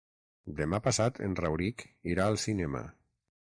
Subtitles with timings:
[0.59, 2.87] Demà passat en Rauric irà al cinema.